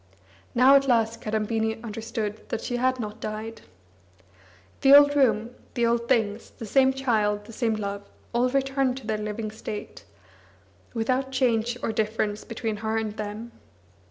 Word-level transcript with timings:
Now 0.55 0.75
at 0.75 0.87
last 0.87 1.21
Kadambini 1.21 1.79
understood 1.83 2.49
that 2.49 2.61
she 2.61 2.77
had 2.77 2.99
not 2.99 3.19
died. 3.19 3.61
The 4.81 4.95
old 4.97 5.15
room, 5.15 5.51
the 5.75 5.85
old 5.85 6.07
things, 6.07 6.49
the 6.57 6.65
same 6.65 6.91
child, 6.91 7.45
the 7.45 7.53
same 7.53 7.75
love, 7.75 8.09
all 8.33 8.49
returned 8.49 8.97
to 8.97 9.05
their 9.05 9.19
living 9.19 9.51
state, 9.51 10.03
without 10.95 11.31
change 11.31 11.77
or 11.83 11.91
difference 11.91 12.43
between 12.43 12.77
her 12.77 12.97
and 12.97 13.15
them. 13.15 13.51